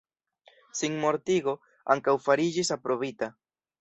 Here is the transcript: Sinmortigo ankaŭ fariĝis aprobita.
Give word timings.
Sinmortigo 0.79 1.55
ankaŭ 1.97 2.17
fariĝis 2.29 2.77
aprobita. 2.77 3.35